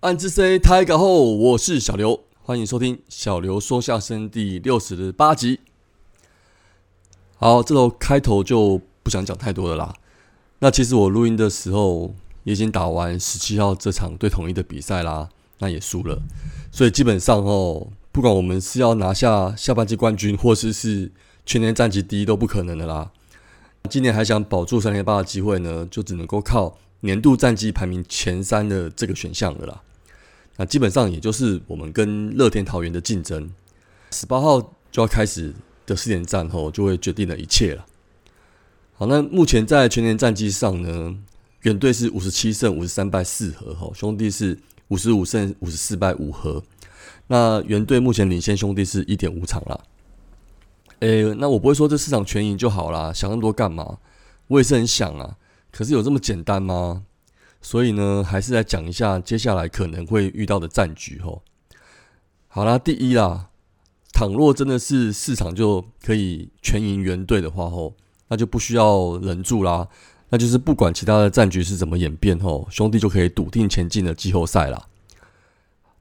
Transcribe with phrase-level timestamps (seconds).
[0.00, 5.60] 暗之 C 太搞后，我是小刘，欢迎收听小刘说相声第六十八集。
[7.36, 9.94] 好，这头开头就不想讲太多的啦。
[10.60, 15.28] 那其实我录音的时候已经打完十七号这场对统一的比赛啦，
[15.58, 16.22] 那也输了，
[16.72, 21.12] 所以基本上哦，不管我们是要拿下下半季冠军，或是是
[21.44, 23.10] 全年战绩第一，都不可能的啦。
[23.90, 29.82] 今年还想保住三连霸的机会呢，就只能够靠年度战绩排名前三的这个选项了啦。
[30.60, 33.50] 那基本上也就是我们跟乐天桃园的竞争，
[34.10, 34.60] 十八号
[34.92, 35.54] 就要开始
[35.86, 37.86] 的四点战后，就会决定了一切了。
[38.92, 41.16] 好，那目前在全年战绩上呢，
[41.62, 44.58] 远队是五十七胜五十三败四和，哈，兄弟是
[44.88, 46.62] 五十五胜五十四败五和。
[47.28, 49.80] 那原队目前领先兄弟是一点五场啦。
[50.98, 53.96] 诶，那我不会说这四场全赢就好啦，想那么多干嘛？
[54.48, 55.38] 我也是很想啊，
[55.72, 57.04] 可是有这么简单吗？
[57.62, 61.42] 所以呢，还是来讲一下接下来可能会遇到的战局吼。
[62.48, 63.50] 好啦，第一啦，
[64.12, 67.94] 倘若真的是市场就可以全赢原队的话吼，
[68.28, 69.86] 那就不需要忍住啦，
[70.30, 74.86] 那就是不管其他的战局是怎么演变吼，兄弟就可以笃定前进的季后赛啦。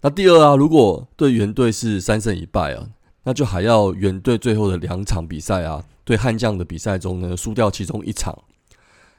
[0.00, 2.88] 那第二啊，如果对原队是三胜一败啊，
[3.24, 8.44] 那就还要原队最后的两场比赛啊，对悍将的比赛中呢输掉其中一场，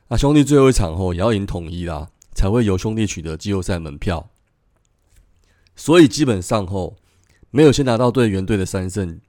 [0.07, 2.07] 那兄弟最后一场后也要赢统一啦。
[2.33, 4.30] 才会由兄弟取得季后赛门票，
[5.75, 6.97] 所以基本上后
[7.52, 9.19] 没有先拿到队员队的三胜，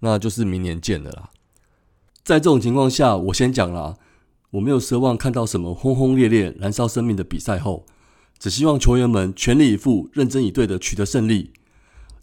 [0.00, 1.30] 那就是明年见的啦。
[2.22, 3.96] 在这种情况下，我先讲啦，
[4.50, 7.86] 我没有奢望看到什么轰轰烈烈、燃烧生命的比赛后，
[8.38, 11.52] 只希望球员们全力以赴、认真以对的取得胜利。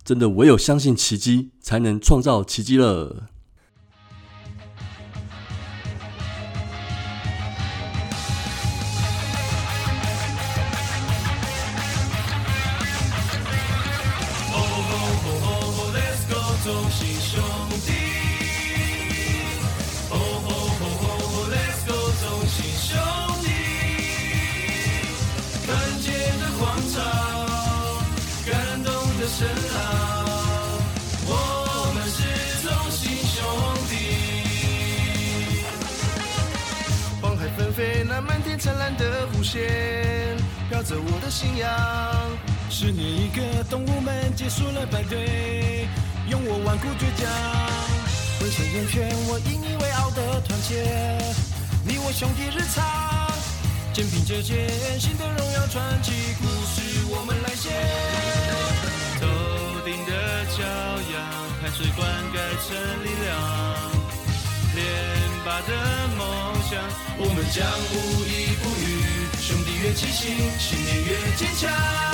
[0.04, 3.28] 真的，唯有相信奇迹，才能创造奇迹了。
[17.38, 17.46] 兄
[17.86, 17.94] 弟
[20.10, 22.98] ，oh oh oh let's go 同亲兄
[23.44, 23.48] 弟，
[25.68, 25.70] 看
[26.02, 26.10] 见
[26.40, 26.98] 的广场，
[28.44, 28.50] 感
[28.84, 28.90] 动
[29.20, 29.38] 的声
[29.76, 29.78] 浪，
[31.28, 31.30] 我
[31.94, 32.18] 们是
[32.68, 33.38] 同亲兄
[33.88, 33.94] 弟
[37.22, 40.36] ，ok，黄海纷飞，那漫天灿烂的弧线，
[40.70, 41.70] 飘着我的信仰，
[42.72, 45.88] 是你一个动物们结束了排对，
[46.28, 46.88] 用我顽固。
[48.58, 50.74] 倔强，浑身烟圈，我引以为傲的团结。
[51.86, 52.84] 你我兄弟日常，
[53.94, 54.68] 肩并着肩，
[55.00, 57.70] 新的荣耀传奇故事我们来写。
[59.22, 59.28] 头
[59.86, 60.12] 顶的
[60.50, 60.62] 骄
[61.14, 61.16] 阳，
[61.62, 62.36] 汗水灌溉
[62.66, 62.74] 成
[63.06, 63.28] 力量。
[64.76, 64.82] 连
[65.46, 65.70] 拔的
[66.18, 66.26] 梦
[66.70, 66.82] 想，
[67.20, 68.84] 我们将无依不语。
[69.40, 72.07] 兄弟越齐心，信念越坚强。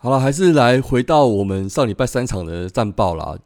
[0.00, 3.36] 好了，还是来回到我们上礼拜三场的战报啦。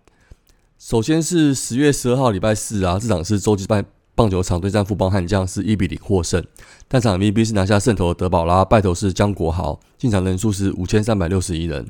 [0.78, 3.82] 首先是十月十二号礼拜四啊，这场是洲际棒
[4.14, 6.44] 棒球场对战富邦悍将，是一比零获胜。
[6.88, 11.88] 单场 MVP 是拿下胜投的德保拉，败投是江国豪，进场人数是五千三百六十一人。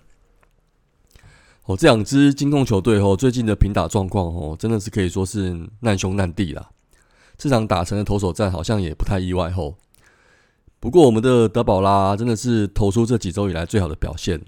[1.65, 6.71] 哦，这两支金控球队哦，最近的平打状况哦，真的是可以说是难兄难弟啦。
[7.37, 9.75] 这场打成的投手战好像也不太意外吼。
[10.83, 14.43] 不过我们的德保拉真的是投出这几周以来最好的表现。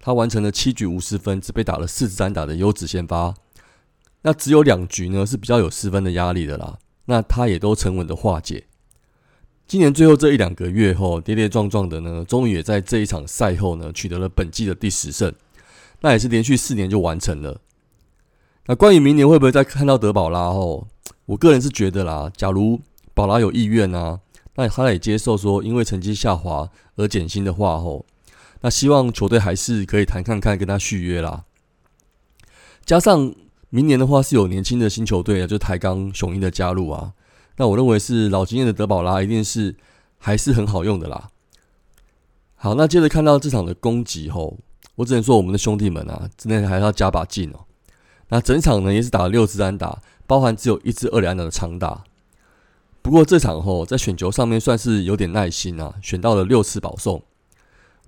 [0.00, 3.34] 他完成了七局无失分，只被打了四十三打的优质先发。
[4.22, 6.78] 那只有两局呢是比较有失分的压力的啦。
[7.04, 8.64] 那他也都沉稳的化解。
[9.66, 15.30] 今年最后这一两个月后跌跌撞撞的呢，终于也在这一场赛后呢取得了本季的第十胜。
[16.00, 17.60] 那也是连续四年就完成了。
[18.64, 20.88] 那关于明年会不会再看到德保拉后，
[21.26, 22.80] 我个人是觉得啦，假如
[23.12, 24.20] 保拉有意愿啊，
[24.56, 28.04] 那他也接受说因为成绩下滑而减薪的话后。
[28.60, 31.44] 那希望球队还是可以谈看看跟他续约啦。
[32.84, 33.34] 加上
[33.68, 37.12] 明年的话是有年轻的新球队啊，就台钢雄鹰的加入啊。
[37.56, 39.76] 那我认为是老经验的德保拉一定是
[40.18, 41.28] 还是很好用的啦。
[42.54, 44.56] 好，那接着看到这场的攻击后，
[44.94, 47.66] 我只能说我们的兄弟们啊，真的还是要加把劲哦。
[48.28, 52.04] 那整场呢也是打了六支安打，包含只有一支二连安打的长打。
[53.04, 57.22] 不过这场后在选球上面算是有点耐心啊，选到了六次保送。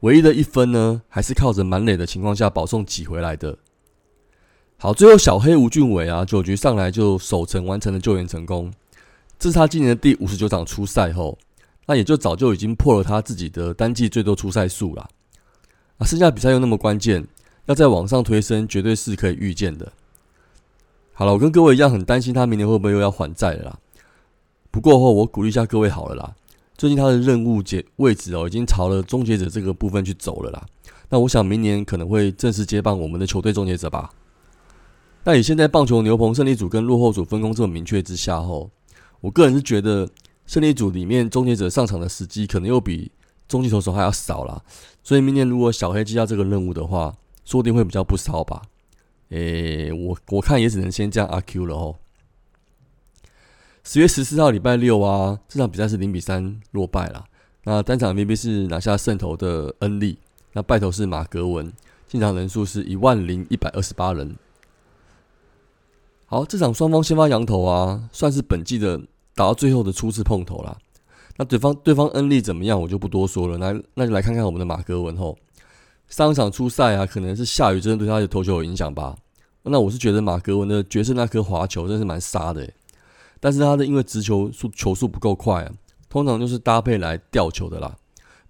[0.01, 3.59] 唯一的一分呢，还是靠着满垒的情况下保送挤回来的。
[4.79, 8.73] 好，最后小黑吴俊伟啊，九局上来就守城完成了救援成功，
[9.39, 11.37] 这是他今年的第五十九场出赛后，
[11.85, 15.07] 那也就早就已经破了他自己的单季最多出赛数了。
[15.99, 17.27] 啊，剩下比赛又那么关键，
[17.67, 19.93] 要再往上推升，绝对是可以预见的。
[21.13, 23.79] 好了，我跟各位一样很担心他明年会不会又要还债了啦。
[24.77, 26.35] 不过后，我鼓励一下各位好了啦。
[26.77, 30.67] 最近他的任务解位置哦，已经朝了终结者这个部分去走了啦。
[31.09, 34.11] 那我想明年可能会正式接棒我们的球队终结者吧。
[35.25, 38.71] 那以现在棒球牛棚胜利组跟落后组分工这么明确之下后，
[39.23, 40.07] 我个人是觉得
[40.45, 43.11] 胜利组里面终结者上场的时机可能又比
[43.49, 44.63] 中继投手还要少啦。
[45.03, 47.15] 所以明年如果小黑接到这个任务的话，
[47.47, 48.61] 说不定会比较不骚吧。
[49.31, 51.95] 诶，我我看也只能先降阿 Q 了哦。
[53.89, 57.25] 十月十四号礼拜六啊，这场比赛是零比三落败了。
[57.63, 60.19] 那单场 MVP 是拿下胜投的恩利，
[60.55, 61.73] 那败投是马格文，
[62.09, 64.35] 进场人数是一万零一百二十八人。
[66.27, 68.99] 好，这场双方先发羊头啊，算是本季的
[69.37, 70.77] 打到最后的初次碰头啦。
[71.37, 73.57] 那对方对方恩利怎么样，我就不多说了。
[73.57, 75.39] 那那就来看看我们的马格文吼。
[76.09, 79.17] 上一场初赛啊，可能是下雨真的对他的投球有影响吧。
[79.63, 82.69] 那我是觉得马格文的决胜那颗滑球真是蛮杀的，
[83.41, 85.73] 但是他的因为直球速球速不够快啊，
[86.09, 87.97] 通常就是搭配来吊球的啦。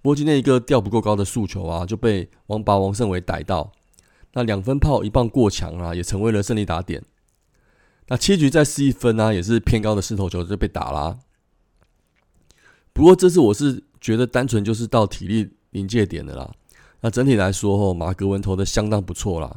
[0.01, 3.73] 不过今天一个吊不够高的速球啊，就被王拔王胜伟逮到。
[4.35, 7.03] 那两分炮一棒过墙啊，也成为了胜利打点。
[8.09, 11.19] 那七局再失一分啊，也是偏高的势头球就被打啦。
[12.93, 16.53] 不过这次我是觉得单纯就是到体力临界点的啦。
[17.01, 19.57] 那整体来说，吼马格文投的相当不错啦。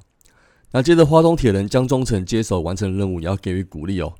[0.71, 4.13] 那接着花东铁人江忠诚接手完成任务，也要给予鼓励哦。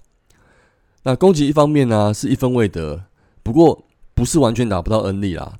[1.09, 3.05] 那攻击一方面呢是一分未得，
[3.41, 3.83] 不过
[4.13, 5.57] 不是完全打不到恩利啦。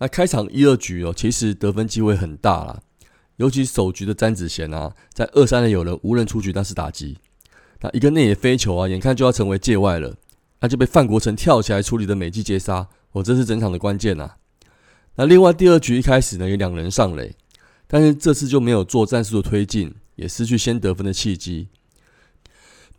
[0.00, 2.80] 那开场一二局哦，其实得分机会很大啦，
[3.36, 7.18] 尤其首局的詹子贤啊，在二三的有人无人出局，但是打击，
[7.82, 10.16] 那一个内野飞球啊，眼看就要成为界外了，
[10.58, 14.32] 那就被范国成跳起来处理的美记接杀，哦，这是整场的关键呐。
[15.14, 17.36] 那另外第二局一开始呢，有两人上垒，
[17.86, 21.68] 但是这次就没有做战术的推进，也失去先得分的契机。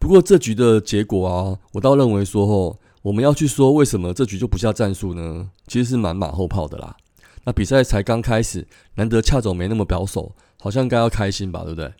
[0.02, 5.52] 不过这局的结果啊，我倒认为说吼，我们要去说为什么这局就不下战术呢？
[5.68, 6.98] 其实是蛮马后炮的啦。
[7.44, 11.94] 那比赛才刚开始，难得恰总没那么保守，好像该要开心吧，对不对？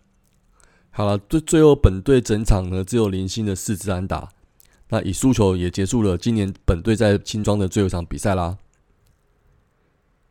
[0.90, 4.30] 好了，最最后本队整场呢只有零星的四支安打，
[4.88, 8.58] 那以输球也结束了今年本队在青庄的最后一场比赛啦。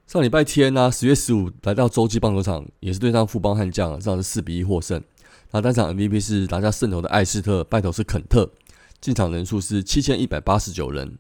[0.08, 5.02] 上礼拜天呢，十月十五来到洲际棒球场，也是对上富邦悍将，这场是四比一获胜。
[5.52, 8.50] 那单场 MVP 是拿下胜投的艾斯特，败投是肯特，
[9.00, 11.18] 进场人数是七千一百八十九人。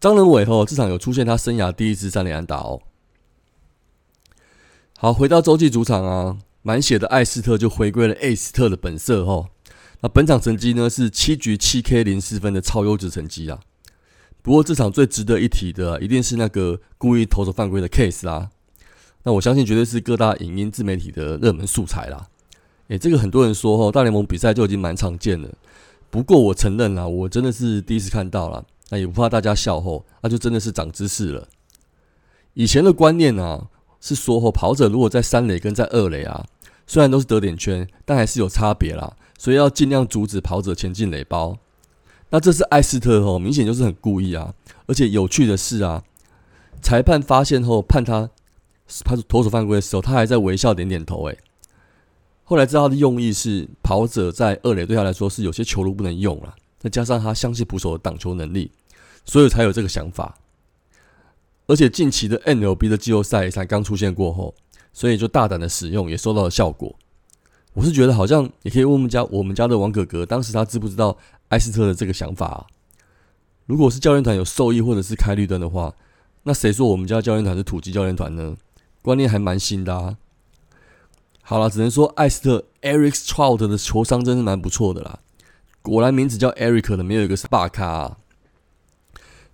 [0.00, 2.80] 张仁伟后这场有出现他生涯第一次三连安打哦。
[4.96, 9.50] 好，回到洲际主场啊，满血的艾斯特就回归了艾斯特的本色哦。
[10.00, 13.60] 那本场成绩呢是七局七 K 零四分的超优质成绩啊。
[14.42, 18.50] 不过这场最值得一提的，一定是那个故意投手犯规的 case 啦。
[19.22, 22.28] 那我相信绝对是各大影音自媒体的热门素材啦。
[22.90, 25.48] 诶，这个很多人说哦，大联盟比赛就已经蛮常见了。
[26.10, 28.64] 不过我承认啦，我真的是第一次看到了。
[28.90, 31.46] 那也不怕大家笑吼，那就真的是长知识了。
[32.54, 33.68] 以前的观念啊，
[34.00, 36.44] 是说吼跑者如果在三垒跟在二垒啊，
[36.84, 39.16] 虽然都是得点圈，但还是有差别啦。
[39.38, 41.56] 所以要尽量阻止跑者前进垒包。
[42.30, 44.52] 那这是艾斯特吼，明显就是很故意啊！
[44.86, 46.02] 而且有趣的是啊，
[46.82, 48.28] 裁判发现后判他
[49.04, 51.24] 他投手犯规的时候，他还在微笑点点头。
[51.26, 51.38] 诶，
[52.50, 58.72] 后来知道他的用意是跑者在二垒对他来说是有些球路不能用了，再加上他相信捕手的挡球能力，
[59.24, 60.36] 所以才有这个想法。
[61.68, 64.52] 而且近期的 NLB 的季后赛才刚出现过后，
[64.92, 66.92] 所以就大胆的使用，也收到了效果。
[67.72, 71.16] 我是觉得好像也可以问我们家我们家的王哥哥，当时他知不知道？
[71.50, 72.66] 埃斯特的这个想法啊，
[73.66, 75.94] 如果是教练团有受益或者是开绿灯的话，
[76.42, 78.56] 那谁说我们家教练团是土鸡教练团呢？
[79.02, 80.16] 观念还蛮新的啊。
[81.50, 85.18] 好了，只能说艾斯特 Eric Trout 的球商真是蛮不错的啦。
[85.82, 88.18] 果然名字叫 Eric 的没有一个是霸咖。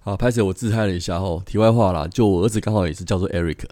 [0.00, 1.42] 好，拍摄我自嗨了一下哦。
[1.46, 3.64] 题外话啦，就我儿子刚好也是叫做 Eric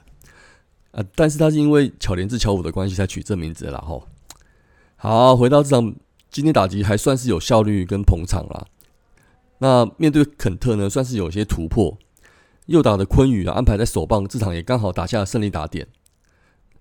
[0.93, 4.09] 啊，但是他是因为巧莲智巧五的关系才取这名字的啦吼。
[4.97, 5.95] 好，回到这场。
[6.31, 8.65] 今天打击还算是有效率跟捧场啦。
[9.59, 11.99] 那面对肯特呢，算是有些突破。
[12.65, 15.87] 右打的昆宇啊，安排在首棒，这场也刚好打下了胜利打点。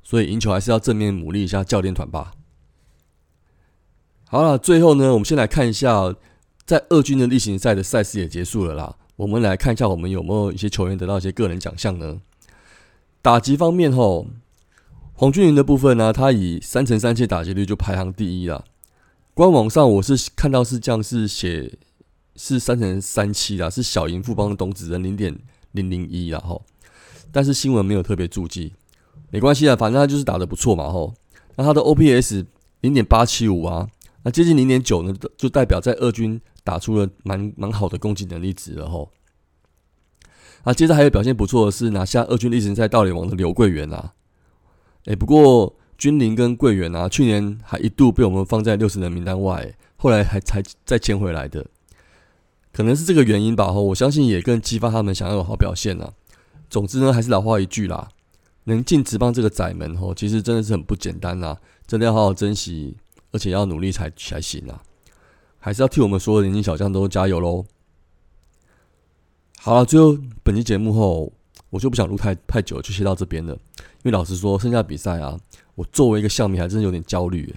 [0.04, 2.34] 所以赢球还是要正面鼓励一下教练团吧。
[4.26, 6.14] 好了，最后呢，我们先来看一下，
[6.66, 8.98] 在二军的例行赛的赛事也结束了啦。
[9.16, 12.20] 我们来看一下，我们有没有一些球员得到一些个人奖项呢？
[13.22, 14.28] 打击方面吼，
[15.14, 18.66] 黄俊麟的部分呢，他以三乘三七打击率就排行第一了。
[19.36, 21.78] 官网上我是看到是这样是写
[22.36, 25.38] 是三乘三七啦，是小赢富邦的董子人零点
[25.72, 26.66] 零零一然后，
[27.32, 28.74] 但是新闻没有特别注记，
[29.34, 31.12] 没关系啊，反正他就是打的不错嘛吼。
[31.56, 32.46] 那他的 OPS
[32.82, 33.90] 零点八七五啊，
[34.22, 39.10] 那接近零点九呢，就代表在二军打出了蛮蛮好的攻击能力值了吼。
[40.62, 44.14] 啊，接着还有表现不错的是拿下二军例行赛盗垒王的刘桂元啊，
[45.06, 51.66] 哎，不过君临跟桂元啊，去年还一度被我们放在六十人名单外，后来还才再签回来的，
[52.72, 53.74] 可能是这个原因吧。
[53.74, 56.14] 吼，我相信也更激发他们想要有好表现啊。
[56.70, 58.10] 总之呢，还是老话一句啦，
[58.66, 62.98] 能进职棒这个窄门吼，其实真的是很不简单呐，真的要好好珍惜，
[63.32, 64.82] 而且要努力才才行啊。
[65.60, 67.66] 还是要替我们所有年轻小将都加油喽！
[69.60, 71.32] 好了，最后本期节目后，
[71.70, 73.54] 我就不想录太太久，就先到这边了。
[73.78, 75.40] 因为老实说，剩下比赛啊，
[75.76, 77.56] 我作为一个象迷，还真的有点焦虑。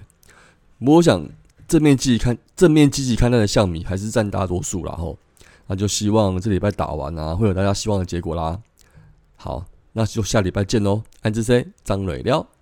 [0.79, 1.27] 不过我想
[1.67, 4.93] 正面积极看，正面积极看待的象迷还是占大多数啦。
[4.93, 5.17] 吼，
[5.67, 8.57] 那就希望这礼拜打完啊，会有大家希望的结果啦。
[9.35, 9.65] 好，
[9.97, 11.01] 那就下礼拜见喽。
[11.23, 12.56] 安之 C 张磊了。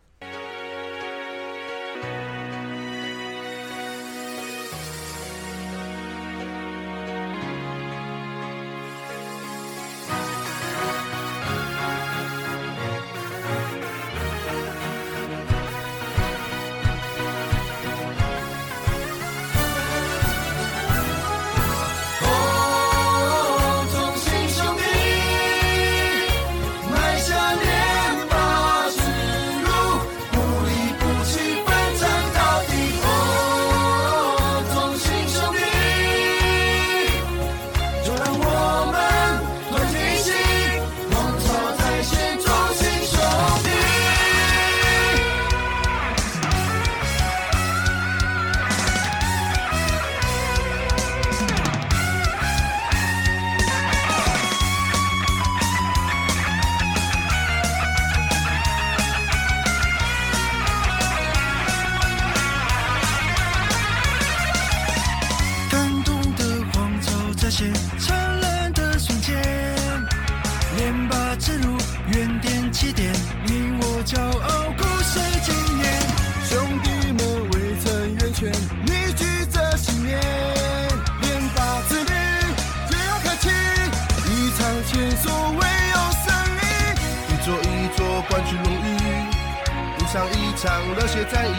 [90.65, 91.53] 场热血在役，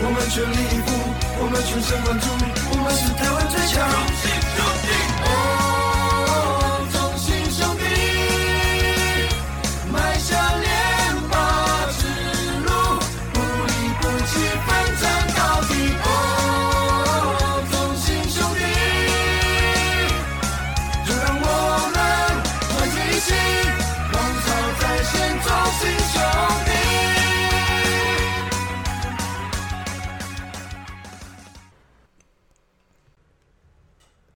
[0.00, 0.88] 我们全力以赴，
[1.38, 2.26] 我们全神贯注，
[2.70, 4.35] 我们是台湾最强。